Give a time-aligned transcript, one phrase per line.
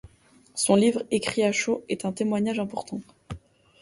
[0.55, 3.01] Son livre, écrit à chaud, est un témoignage important.